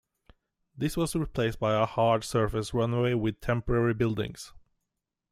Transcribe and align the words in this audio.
This 0.75 0.97
was 0.97 1.15
replaced 1.15 1.59
by 1.59 1.75
a 1.79 1.85
hard 1.85 2.23
surface 2.23 2.73
runway 2.73 3.13
with 3.13 3.39
temporary 3.39 3.93
buildings. 3.93 4.51